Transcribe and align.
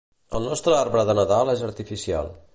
El 0.39 0.47
nostre 0.53 0.73
arbre 0.77 1.05
de 1.11 1.17
Nadal 1.21 1.55
és 1.57 1.63
artificial. 1.69 2.35